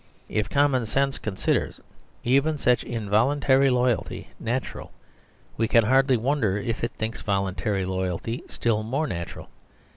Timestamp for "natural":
4.39-4.91, 9.05-9.47